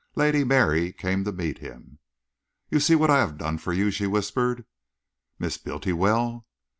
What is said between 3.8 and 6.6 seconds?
she whispered. "Miss Bultiwell!"